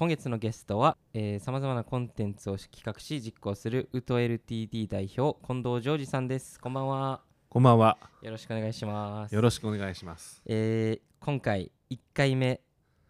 [0.00, 0.96] 今月のゲストは
[1.40, 6.58] さまざまなコンテンツを企画し実行するウト LTD 代表近藤ジョージさんです。
[6.58, 7.20] こんばんは。
[7.50, 7.98] こんばんは。
[8.22, 9.34] よろしくお願いします。
[9.34, 10.40] よろしくお願いします。
[10.46, 12.62] えー、今回1回目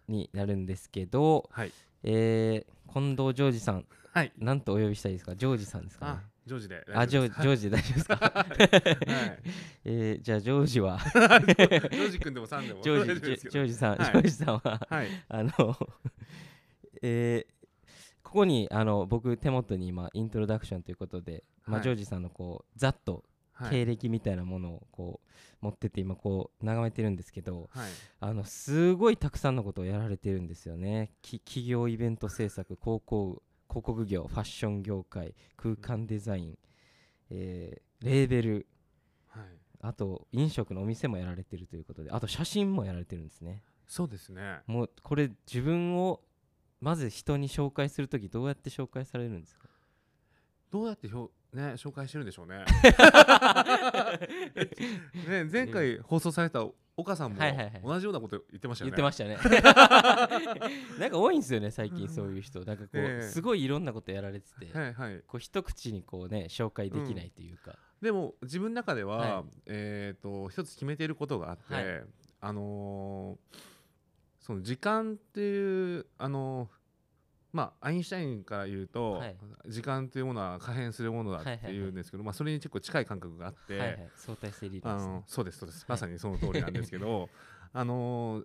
[0.08, 1.72] になるんですけど、はい。
[2.02, 4.32] えー、近藤ジョージさんはい。
[4.36, 5.36] なんとお呼びしたいですか？
[5.36, 6.20] ジョージさんですかね？
[6.44, 6.86] ジョージで。
[6.92, 9.38] あジョージョージで大丈夫ですか、はい。
[9.86, 12.82] えー、じゃあジョージはジョージ君でもさんでも。
[12.82, 15.52] ジョージジョージさん、はい、ジョージさんは、はい、あの
[17.02, 17.66] えー、
[18.22, 23.24] ここにあの僕手元に今イントロダクションということで、まあ、ジョージさんのこうざっと
[23.68, 31.12] 経歴みたいなものをこう持ってて今こう眺めてるんですけど、はい、あのすごいたくさんのことをやられてるんですよね。
[31.22, 36.58] 企業イベント制作広告広告業ファッション業界空間デザイン、
[37.30, 38.66] えー、レーベル、
[39.28, 39.44] はい、
[39.80, 43.62] あと飲食のお店もやられてるということであと写真もやられてるんですね。
[43.86, 44.60] そうですね。
[44.66, 46.20] もうこれ自分を
[46.80, 49.68] まず人に紹介する時どうやって紹介されるんですか？
[50.70, 52.64] どうやってひょね紹介してるんでしょうね。
[55.28, 56.64] ね前回放送された
[56.96, 57.38] 岡さんも
[57.82, 59.38] 同じようなこと言ってましたよね、言ってましたね。
[61.00, 62.64] なんか多いんですよね最近そういう人。
[62.64, 72.04] なんかこう、えー、すごいいろんなことやられてて、はいはい、こう一口にこうね紹介できないというか、うん、でも自分の中では、はい、えっ、ー、と一つ決めていることがあって、はい、
[72.40, 73.56] あのー、
[74.50, 76.68] その時間っていうあのー
[77.52, 79.36] まあ、アインシュタインから言うと、はい、
[79.66, 87.28] 時間というものは可変するものだっていうんですけど、まあ、それに結構近い感覚があって、はいはい、相対性理論です、ね、そうですそうです、まさにその通りなんですけど
[87.72, 88.44] あのー、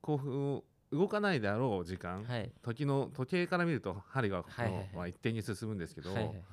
[0.00, 4.44] こう動かないであろう時間、はい、時の時計から見ると針が、
[4.94, 6.44] は一定に進むんですけど、はいはい、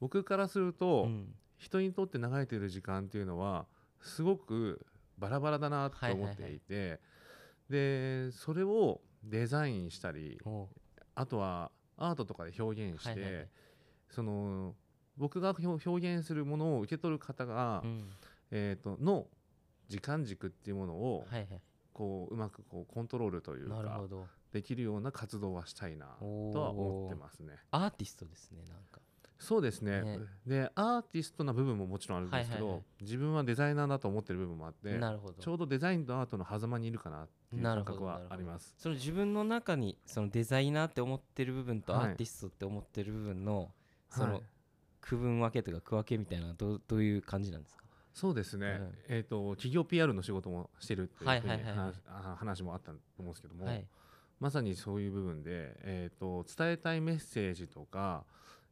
[0.00, 3.66] 僕からすると、うん、人にとって流れている時間っていうのは
[4.00, 4.84] すごく
[5.18, 7.00] バラバラだなと思っていて、はいはいはい、
[7.68, 10.40] でそれをデザインしたり
[11.14, 13.48] あとはアートとかで表現して、はいはいはい、
[14.10, 14.74] その
[15.16, 18.08] 僕が表現するものを受け取る方が、うん、
[18.50, 19.26] えーと、の
[19.88, 21.60] 時間軸っていうものを、はいはい、
[21.92, 24.00] こううまくこうコントロールというか
[24.52, 26.06] できるような活動はしたいな
[26.52, 27.54] とは思ってますね。
[27.70, 29.00] アーティストですねなんか
[29.44, 34.98] そうですね、ね、でアーティストな部分ももちろんあるんですけど、はいはいはい、自分はデザイナーだと思ってる部分もあって
[35.38, 38.74] ちょうどデザインとアートの狭間にいるかなっていう感覚はあります。
[38.78, 43.68] その自分の中にそのデザイナーって思ってる部分とアーティストって思ってる部分の、はい、
[44.08, 44.42] その
[45.00, 47.84] 区分分けというか区分けみたいなどどういう感じなんですか？
[48.14, 51.52] そうですね、うん、えーと、企業 PR の仕事もしてるっていうふうに
[52.36, 53.84] 話もあったと思うんですけども、はい、
[54.38, 58.24] まさにそういう部分で、えーと伝えたいメッセージとか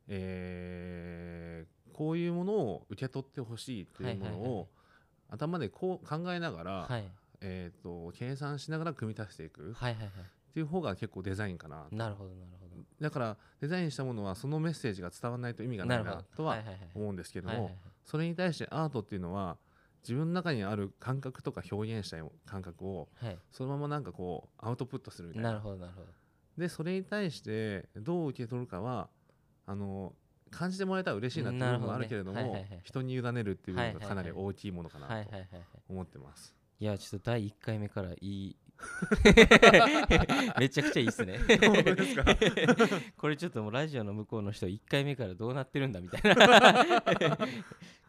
[0.09, 4.69] えー、こういうものを受け取ってほしいというものを
[5.31, 7.05] 頭でこう考えながら、はい、
[7.41, 9.73] えーと、計算しながら組み足していく。
[9.73, 12.85] っていう方が結構デザインかななるほどなるほど。
[13.01, 16.59] だからデザインしたものはそのメッセージが伝わらないと意味がないなとは
[16.95, 17.71] 思うんですけども
[18.05, 19.57] それに対してアートっていうのは
[20.03, 23.09] 自分の中にある感覚とか表現したい感覚を
[23.51, 25.51] そのままなんかこうアウトプットするみたいな。
[25.51, 26.07] なるほどなるほど。
[26.59, 29.09] でそれに対してどう受け取るかは
[29.67, 30.15] あの
[30.51, 35.31] 感じてもらえたら嬉しいなっていうのもあるけれども、人に委ねるっていうのがかなり大きいものかなと
[35.89, 36.55] 思ってます。
[36.79, 38.57] いやちょっと第1回目からいい。
[40.59, 41.39] めちゃくちゃいいっすね。
[43.17, 47.37] これちょっともうラジオの向こうの人1回目からどうなってるんだみたいな。
[47.39, 47.47] こ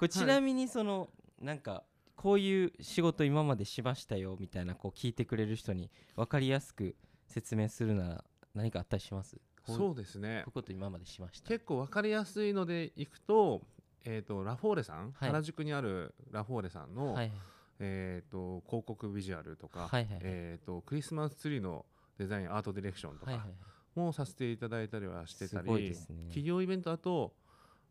[0.02, 1.09] れちなみにその、
[1.40, 1.84] なんか
[2.16, 6.96] こういう仕事今までしましたよみたいなこう聞いてくれる人に分かりやすく
[7.28, 8.24] 説明するなら
[8.56, 9.38] 何かあったりします？
[9.66, 10.44] そうですね。
[10.53, 11.47] こと今までしました。
[11.47, 13.62] 結構分かりやすいのでいくと,、
[14.03, 17.31] えーと、ラフォーレさん、はい、原宿にあるラフォーレさんの、はい、
[17.79, 21.85] えーと、広告ビジュアルとか、はいはい、えーと、クリスマスツリーの
[22.18, 23.46] デザインアートディレクションとか
[23.96, 25.96] もさせていただいたりはしてたり、ね、
[26.28, 27.34] 企業イベントだと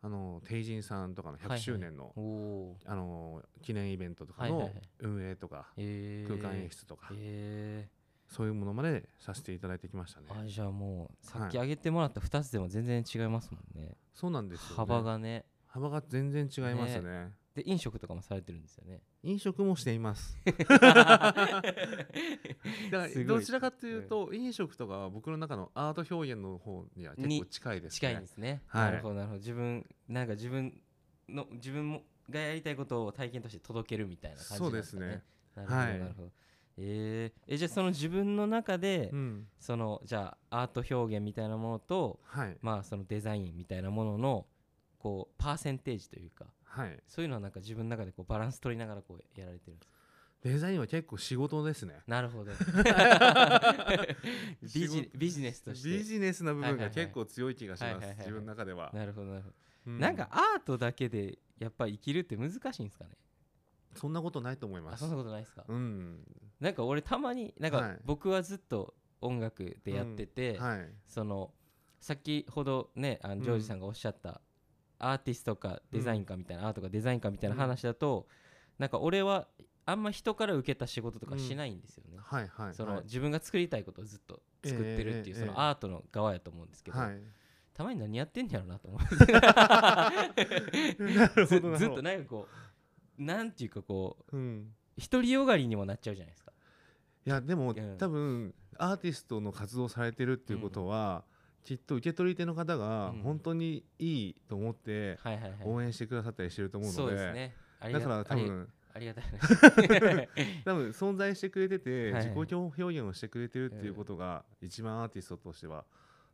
[0.05, 5.85] あの帝人さんとかの100周年のはいはい、あの記念イベントとかの運営とか、はい。
[5.85, 7.09] はいはい、空間演出とか。
[7.13, 8.02] えー
[8.33, 10.27] そういうものまでさせていただいてきましたね。
[10.31, 15.45] あじゃあもうさっき挙げてもらった2つでも全然違いますもんね、そうなんですよ、ね、幅がね。
[15.67, 19.01] 幅が全然違いますね、ね、で飲食とかもされてるんですよね。
[19.23, 20.39] 飲食もしています。
[20.45, 21.63] だか
[22.91, 27.97] らどちらかというと、うん、飲食とかは僕の中のアート表現の方には結構近いですね。
[27.97, 29.39] 近いですね、はい、なるほどなるほど。
[29.39, 30.81] 自分なんか自分
[31.29, 34.63] の自分もがやりたいことを体験として届けるみたいな感じですね。
[34.63, 35.23] そうですね。
[35.55, 36.33] なるほど、はい、なるほど
[36.79, 44.47] えー、えじゃあその自分の中で、うん、そのじゃあアート表現みたいなものと、はい、まあそのデザインみたいなものの
[44.99, 49.93] こうパーセンテージというか、はい、そういうのはなんか自分の中でこうバランス取りながらこうやられてるんです
[50.43, 52.01] デザインは結構仕事ですね。
[52.09, 52.51] なるほど。
[54.61, 55.89] ビジビジネスとして。
[55.89, 58.09] ビジネスな部分が結構強い気がします。
[58.19, 58.91] 自分の中では。
[58.93, 59.55] なるほどなるほど、
[59.87, 63.11] うん、なんかアートだけでやっぱ生きるって難しいんですかね？
[63.95, 65.01] そんなことないと思います。
[65.01, 65.65] そんなことないですか？
[65.69, 66.21] うん。
[66.61, 71.53] なんか俺たまになんか僕はずっと音楽でやってて、はい、その
[72.01, 74.41] 先ほどねあのジョージさんがおっしゃった、
[74.99, 78.27] アーティストかデザインかみたいな、アートかデザインかみたいな話だと、
[78.79, 79.49] なんか俺は
[79.87, 86.99] あんま人から受けた仕事とかしないんですよね、はいはいその自分が作りたいことをずっと作ってるっていう、そのアートの側やと思うんですけど、
[87.75, 88.69] たまに何やってんやろう。
[88.69, 89.07] なと思って
[91.47, 92.53] ずっとなんかこう
[93.27, 94.37] なんていうかこう、
[95.11, 96.53] 独りよがりにもなっちゃうじゃないですか。
[97.25, 101.25] いやでも、多分アーティストの活動されてるっていうことは、
[101.65, 105.19] きっと受け取り手の方が本当にいいと思って
[105.65, 109.25] 応援してくださったりしてると思うのでだから多分ありがたい
[110.65, 115.85] 多分存在してくれてて自己表現をしてくれてるっていうことが一番アーティストとしては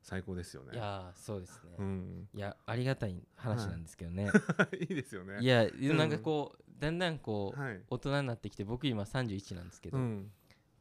[0.02, 0.74] 最高ですよね。
[0.74, 1.74] いやそうですね。
[1.78, 4.30] うん、いやありがたい話なんですけどね。
[4.80, 5.38] いいですよね。
[5.40, 7.60] いやなんかこう、だんだんこう、
[7.90, 9.98] 大人になってきて僕今31なんですけど、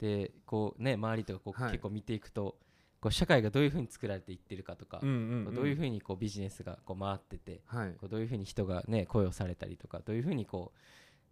[0.00, 2.56] でこうね周りとかこう、結構見ていくと
[3.00, 5.10] こう社会がどういうふうに作られていってるかとか、どう
[5.68, 7.62] いうふうにこうビジネスがこう回ってて、
[7.98, 10.78] こうどういうふうに人がね雇用されたりとかどういうふうにこう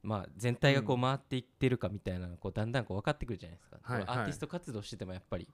[0.07, 5.49] まあ、全体がこう回っていってるかみたいなのこうだんだんこう分かってくるじゃないですか、はいはい、アーティスト活動しててもやっぱり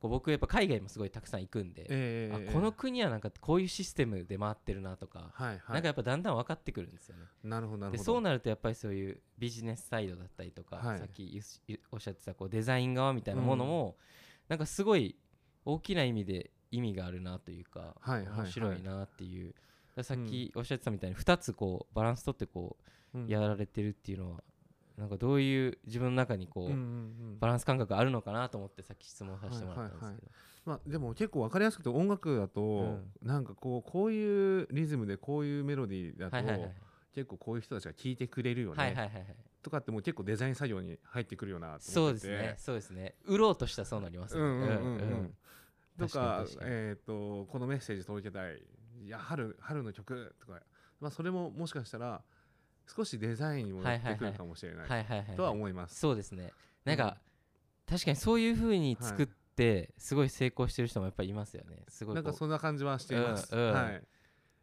[0.00, 7.22] こう僕やっぱ海外もすごいたくさん行くんで、えー、あこの国はなんかこういうシステムで回ってるなとか、はいはい、なんかやっぱだんだん分かってくるんですよね。
[7.42, 11.40] なるほどでそうなるとやっぱりそういうビジネスサイドだったりとか、はい、さっき
[11.90, 13.94] おっしゃってたこうデザイン側みたいなものも、うん、
[14.48, 15.16] なんかすごい
[15.64, 19.54] 大きな意味で意味があるなというか、はいはいはい、面白いなっていう、
[20.02, 22.76] さっきおっしゃってたみたいに2つこうバランス取ってこ
[23.14, 24.42] う、やられてるっていうのは
[24.98, 30.32] なんかどういう自分の中にこう,、バランス感覚あるのかなと思ってさっき質問させてもらったんですけど、
[30.64, 36.72] まあ、でも結構分かりやすくて音楽だと、うん、なんかこうこういうリズムでこういうメロディーだと、はいはいはい、
[37.14, 39.26] 結構こういう人たちが聴いてくれるよね、はいはいはいはい、
[39.64, 43.14] とかってもう結構デザイン作業に入ってくるようなそうですねそうですね。
[43.24, 44.42] 売ろうとしたらそうなりますね。
[44.42, 45.34] うんうんうんうん。
[45.98, 48.62] とかえーと、このメッセージ届けたい。
[49.04, 50.60] いや春春の曲とか、
[51.00, 52.22] まあ、それももしかしたら
[52.86, 55.98] 少しデザインにもなってくるかもしれないとは思います。
[55.98, 56.52] そうですね。
[56.84, 57.18] なんか、
[57.88, 61.84] うん、確かにそういうふうに作って、すごい成功してる人もやっぱりいますよね。
[61.88, 63.54] すごいなんかそんな感じはしています。
[63.54, 64.02] うんうん、はい。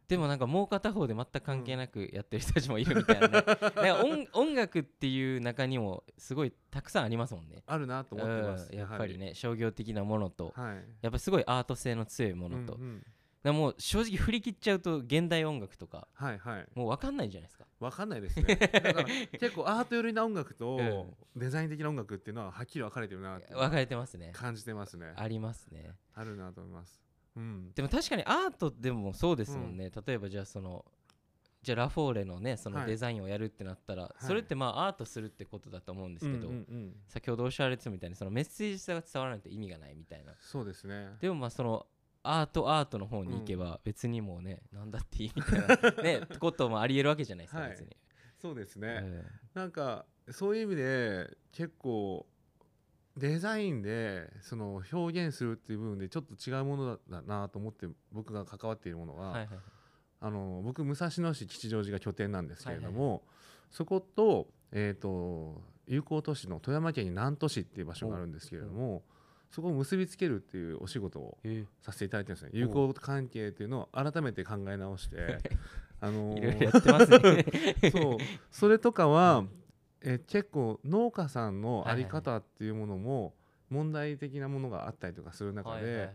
[0.08, 3.56] でもなんかもう片方で全く関係なくやってる人たちもいるみたいなね、なんか
[4.04, 7.62] 音音楽っていう中にもすごいたくさんありますもんね。
[7.66, 13.06] あるなと思ってます、やっぱりね商業的なものと、はい、やっぱすごいアート性の強いものと、うんうん
[13.42, 17.64] でも正直振り切っちゃうと現代音楽とか、はいはい、もう分かんないじゃないですか。
[17.80, 18.54] 分かんないですね。
[18.54, 19.04] だから
[19.38, 20.78] 結構アート寄りな音楽と
[21.34, 24.30] デザイン的な音楽っていうのははっきり分かれてるな分かれてますね。
[24.32, 25.12] 感じてますね。
[25.16, 25.96] ありますね。
[26.14, 27.00] あるなと思います、
[27.36, 30.84] うん、でも確かにアートでもそうですもんね、うん、例えばじゃあその
[31.62, 40.32] じゃあラフォーレのねそのデザインをやるってなったら、はい、それってまあアートするってことだと思うんですけど、うんうんうん、先ほどおっしゃられてたみたいにそのメッセージ性が伝わらないと意味がないみたいな。
[40.40, 41.10] そうですね。
[41.20, 41.86] でもまあその
[42.22, 47.96] アートアートの方に行けば別にもうね、うん、なんだっていいみたいなね こともありえるわけじゃないですか、はい、別に。
[48.40, 52.26] そうですね、えー、なんかそういう意味で結構
[53.16, 59.48] デザインでその表現するっていう部分でちょっと違うものだなと思って僕が関わっているものは、はいはい、
[60.20, 63.20] あの僕武蔵野市吉祥寺が拠点なんですけれども、はいはい、
[63.70, 69.02] そこと,、えーと、友好都市の富山県に南砺市っていう場所があるんですけれども、
[69.52, 71.38] そこを結びつけるっていうお仕事を
[71.82, 72.50] させていただいてるんですね。
[72.54, 75.38] 友好関係っていうのを改めて考え直して
[76.00, 78.16] あのー、そう。
[78.50, 79.44] それとかは、
[80.00, 83.34] え結構農家さんの在り方っていうものも
[83.68, 86.10] 問題的なものがあったりとかする中で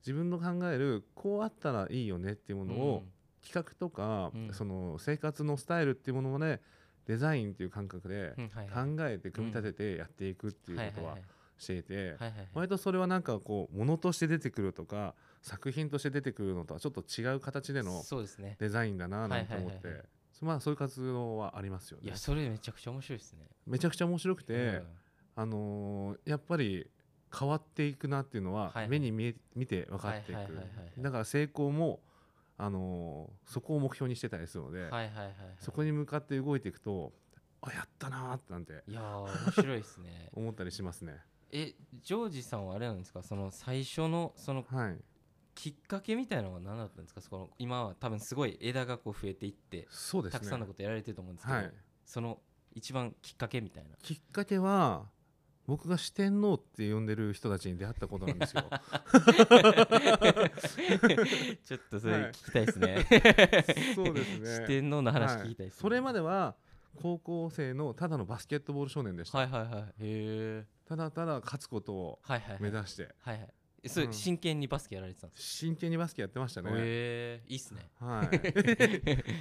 [0.00, 3.04] 自分の考えるこうあったらいいよねっていうものを
[3.42, 6.60] 企画とか、その生活のスタイルっていうものをね
[7.06, 8.34] デザインっていう感覚で
[8.74, 11.16] 考えて組み立ててやっていくっていうことは
[11.62, 12.16] していて、
[12.52, 18.02] 割とそれはなんかこうものとして出てくるとか作品として出てくるのとはちょっと違う形での
[18.58, 20.02] デザインだななんて思って。
[20.40, 22.06] まあそういう活動はありますよね。
[22.06, 23.46] いやそれめちゃくちゃ面白いですね。
[23.64, 24.82] めちゃくちゃ面白くて、うん、
[25.36, 26.90] あのー、やっぱり
[27.38, 30.40] 変わっていくなっていうのは目に見え見て分かっていく。
[30.98, 32.00] だから成功も
[32.58, 34.90] あのー、そこを目標にしてたりするので、
[35.60, 37.12] そこに向かって動いていくと
[37.62, 41.20] あやったなーなんていや面白いですね 思ったりしますね。
[41.52, 43.22] えジョージさんはあれなんですか？
[43.22, 44.96] その最初のその、はい、
[45.54, 47.20] きっかけみたいなのは何だったんですか？
[47.20, 51.72] その今は多分すごい枝がこう増えていってそうです、ね、たくさんのことやられてると思うんですけど、はい、
[52.06, 52.40] その
[52.74, 53.90] 一番きっかけみたいな。
[54.02, 55.10] きっかけは
[55.66, 58.64] 僕が四天王って呼んでる人たちに出会ったことなんですよ。
[61.64, 63.04] ちょっとそれ聞きたいですね、はい、
[63.94, 64.50] そうですね。
[64.62, 65.66] 四天王の話聞きたいです、ね。
[65.66, 66.56] はい、それまでは
[66.96, 72.18] 高校生のただのバスケットボール少年でした、はいはいはい、へただただ勝つことを
[72.60, 73.12] 目指して、はい。
[73.20, 73.48] はい、はいは
[73.84, 73.88] い。
[73.88, 76.70] それ、真剣にバスケやられてたんです真剣にバスケやってましたね。
[76.72, 77.90] へえいいっすね。
[77.98, 78.28] は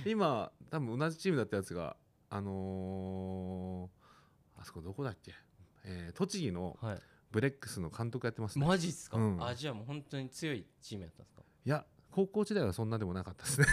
[0.05, 0.07] い。
[0.09, 1.97] 今多分同じチームだったやつが
[2.29, 5.33] あのー、あそこどこだっけ、
[5.83, 6.79] えー、栃木の
[7.31, 11.43] ブレックスの監督やってます、ね、マジっすか、うん、あじゃあもう本当に強いチームやったんですか？
[11.65, 13.67] いや高校時代はそんなでもなかったですね。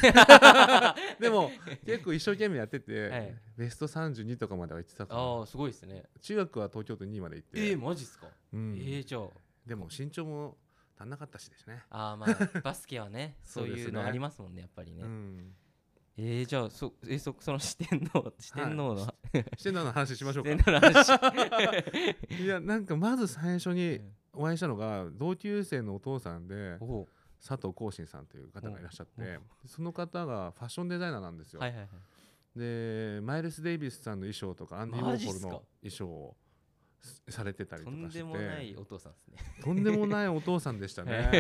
[1.21, 1.51] でも
[1.85, 5.21] 結構一生懸命やってて、はい、ベスト32とかまでは行ってたから。
[5.21, 6.05] ああすごいですね。
[6.21, 7.71] 中学は東京都2位まで行って。
[7.71, 9.29] えー、マジっすか、うん、えー、じゃあ。
[9.69, 10.57] でも身長も
[10.99, 11.83] 足んなかったしですね。
[11.91, 15.55] ああまあバスケはね そういうのありますもんねやっぱりね、うん、
[16.17, 20.51] えー、じゃあそえそその四天王四天王の、はい、四天王の話しましょうか。
[22.41, 24.01] いやなんかまず最初に
[24.33, 26.79] お会いしたのが同級生のお父さんで
[27.41, 31.61] 佐藤光信さんという方がいらっしゃってその方がファッションデザイナーなんですよ。
[31.61, 31.89] はいはいはい、
[32.59, 35.49] でマイルス・デイビスさんの衣装とかアンディ・ウォーホルの
[35.81, 36.37] 衣装を
[37.29, 38.21] されてたりとかして。
[38.21, 39.37] とんでもないお父さんですね。
[39.63, 41.31] とんでもないお父さんでしたね。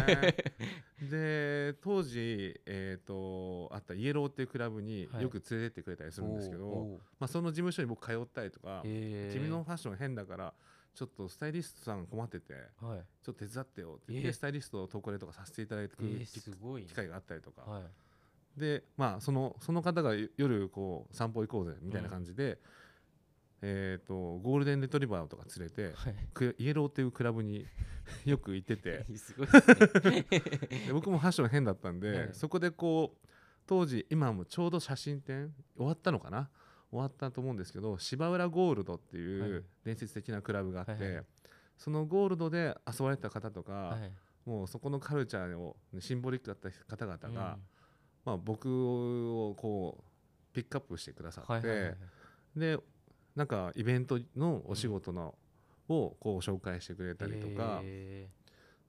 [1.11, 10.55] で当時、えーと、あったイエローっていうクラブによく連れてってくれたりするんですけど、はい、まあ、その事務所に僕通ったりとか君のファッション変だから
[10.95, 16.09] ちょっとスタイリストさん困ってて、はい、ちょっと手伝ってよって言って、スタイリストを投稿でとかさせていただいてくる
[16.87, 17.81] 機会があったりとか、は
[18.57, 22.59] い、でまあそのその方が夜こう散歩行こうぜみたいな感じで、うん。
[23.61, 27.67] えーと、ゴールデンレトリバーとか連れて、はい、イエローっていうクラブに
[28.25, 29.05] よく行ってて。
[30.93, 33.29] 僕もファッション変だったんで、はい、そこでこう
[33.67, 36.49] 当時今もちょうど写真展終わったのかな
[36.91, 41.25] 終わったと思うんですけど芝浦ゴールドっていう伝説的なクラブがあって、はい、
[41.77, 43.99] そのゴールドで遊ばれた方とか、
[44.47, 47.63] もうそこのカルチャーをシンボリックだった方々が、うん、
[48.25, 51.95] まあ、僕をこうピックアップしてくださって、
[52.57, 52.79] で
[53.37, 55.35] なんかイベントのお仕事の、
[55.89, 57.83] をこう紹介してくれたりとか、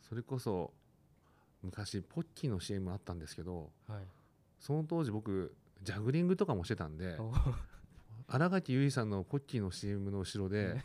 [0.01, 0.73] それこそ
[1.61, 3.99] 昔ポッキーの CM あったんですけど、はい、
[4.59, 5.53] その当時僕
[5.83, 7.17] ジャグリングとかもしてたんで
[8.29, 10.83] 新垣結衣さんのポッキーの CM の後ろで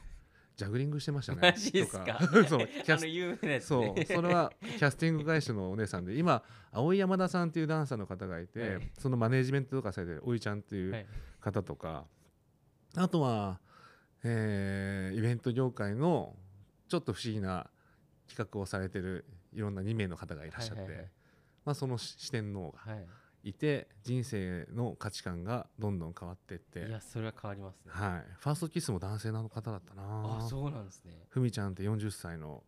[0.57, 1.39] ジャグリングしてましたね。
[1.43, 2.19] マジですか？
[2.49, 4.05] そうキャス有名ね、そう。
[4.05, 11.07] それはキャスティング会社のお姉さんで今青井山田さんっていうダンサーの方がいて、はい、そのマネージメントとかされてるおいちゃんっていう
[11.41, 12.05] 方とか、はい
[12.97, 13.61] あとは、
[14.23, 16.37] えー、イベント業界の
[16.89, 17.69] ちょっと不思議な
[18.29, 21.11] 企画をされてるいろんな2名の方がいらっしゃって、はいはいはい、
[21.65, 22.95] まあ、その四天王が。
[22.95, 23.07] い
[23.45, 26.87] い、人生の価値観がどんどん変わっていって。
[26.87, 30.03] いやそれは変わりますね、はい、ファーストキスも男性の方だったな。
[30.39, 31.13] あそうなんですね。
[31.29, 32.63] ふみちゃんって40歳の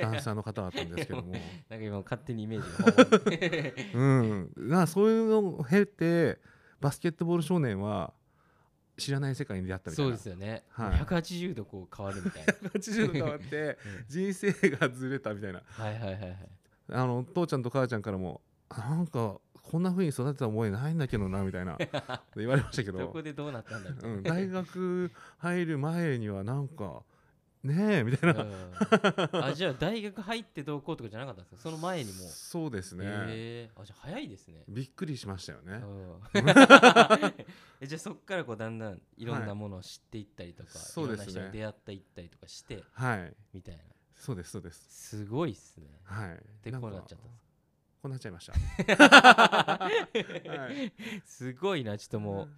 [0.00, 1.32] ダンサーの方だったんですけども。
[1.68, 3.94] なんか今勝手にイメージが。
[3.94, 4.52] うん。
[4.56, 6.40] なそういうのを経て
[6.80, 8.12] バスケットボール少年は
[8.96, 10.10] 知らない世界に出会ったみたいな。
[10.10, 12.52] そうですよね、はい、180度こう変わるみたいな。
[12.70, 13.78] 180度変わって
[14.08, 15.62] 人生がずれたみたいな。
[15.64, 16.48] はいはいはいはい。
[16.88, 21.76] あの父ちゃんと母ちゃんからもなんかこんなふうに育てた覚えないんだけどなみたいな。
[22.36, 22.98] 言われましたけど。
[22.98, 27.02] どこでどうなったんだみたいな、うん、大学入る前にはなんか
[27.66, 28.46] ねえみたいな。
[29.32, 31.62] あじゃあ大学入ってどうこうとかじゃなかったんですか？
[31.62, 32.18] その前にも。
[32.28, 33.04] そうですね。
[33.06, 33.70] え。
[33.74, 34.62] ー、あじゃあ早いですね。
[34.68, 35.82] びっくりしましたよね。
[37.80, 43.34] えじゃあそっからこうだんだんいろんなものを知っていったりとか、はい、そうですね、いろんな人に出会っていったりとかしてはい。
[43.52, 43.82] みたいな。
[44.14, 44.86] そうですそうです。
[44.88, 45.88] すごいっすね。
[46.04, 46.42] はい。
[46.62, 47.45] でこうなっちゃったんです
[48.06, 48.52] こうなっちゃいました、
[49.04, 49.90] は
[50.70, 50.92] い、
[51.24, 52.48] すごいなちょっとも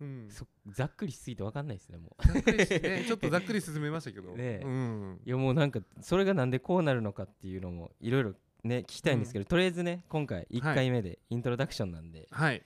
[0.00, 2.22] う、うん、そざっくりしすぎて分かんないですねもう。
[3.06, 4.36] ちょっとざっくり進めましたけど。
[4.36, 12.62] ね、うん、いやもうなんかそれがなんでこうなるのかっていうのもいろいろね聞きたいんですけど、うん、とりあえずね今回1回目でイントロダクションなんで、はい、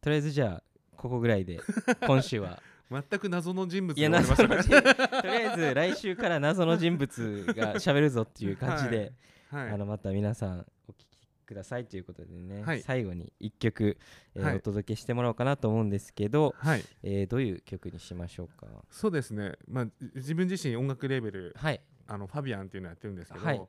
[0.00, 0.62] とりあえずじゃあ
[0.96, 1.60] ここぐらいで
[2.06, 2.62] 今週は。
[2.90, 9.12] 全く謎の人物がねとりあえず来週から謎の人物が喋るぞっていう感じで、
[9.50, 9.64] はい。
[9.64, 11.07] はい、あのまた皆さんお聞
[11.48, 13.96] くださいということでね、はい、最後に1曲、
[14.34, 18.66] えーはい、お届けしてもらおうかなと思うんですけど、はい、えー、どういう曲にしましょうか？
[18.90, 23.62] そうですね、まあ、自分自身音楽レベル、はい、あのファビアンっていうのやってるんですけど、はい、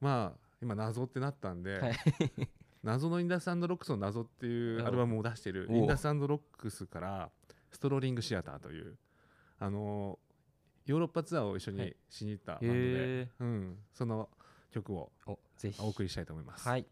[0.00, 1.96] まあ今謎ってなったんで、はい、
[2.82, 7.30] 謎のインダスロックスの謎っていうアルバムを出してるインダスロックスから
[7.70, 8.96] ストローリングシアターという
[9.58, 10.18] あの
[10.86, 14.30] ヨーロッパツアーを一緒にしに行ったバンドで、うん、その
[14.70, 15.38] 曲をお
[15.88, 16.66] 送りしたいと思います。
[16.66, 16.86] はい